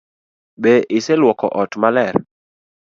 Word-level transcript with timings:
Be 0.61 0.73
iseluoko 0.97 1.45
ot 1.61 1.71
maler? 1.81 2.15